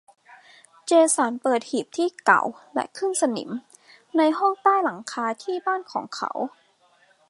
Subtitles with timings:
[0.85, 3.49] เจสันเปิดหีบที่เก่าและขึ้นสนิม
[4.17, 6.31] ในห้องใต้หลังคาที่บ้านของเขา